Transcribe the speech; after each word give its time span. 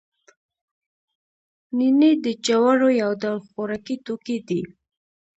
نینې 1.77 2.11
د 2.23 2.25
جوارو 2.45 2.89
یو 3.01 3.11
ډول 3.21 3.39
خوراکي 3.47 3.95
توکی 4.05 4.37
دی 4.47 4.61